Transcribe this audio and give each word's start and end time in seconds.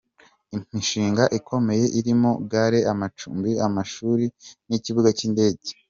Imishinga 0.55 1.23
ikomeye 1.39 1.85
irimo 1.99 2.31
Gare, 2.51 2.79
amacumbi, 2.93 3.51
amashuri 3.67 4.25
n’ikibuga 4.67 5.09
cy’indege. 5.17 5.67